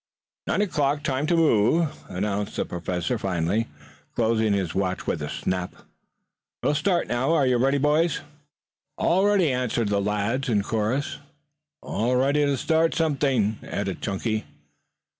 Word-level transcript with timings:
"Nine 0.47 0.63
o'clock. 0.63 1.03
Time 1.03 1.27
to 1.27 1.35
move," 1.37 1.95
announced 2.09 2.55
the 2.55 2.65
Professor 2.65 3.19
finally, 3.19 3.67
closing 4.15 4.51
his 4.51 4.73
watch 4.73 5.05
with 5.05 5.21
a 5.21 5.29
snap. 5.29 5.75
"We 6.63 6.69
will 6.69 6.73
start 6.73 7.07
now. 7.07 7.33
Are 7.33 7.45
you 7.45 7.57
ready, 7.59 7.77
boys?" 7.77 8.21
"All 8.97 9.23
ready," 9.25 9.53
answered 9.53 9.89
the 9.89 10.01
lads 10.01 10.49
in 10.49 10.63
chorus. 10.63 11.19
"All 11.83 12.15
ready 12.15 12.43
to 12.43 12.57
start 12.57 12.95
something!" 12.95 13.59
added 13.61 14.01
Chunky. 14.01 14.45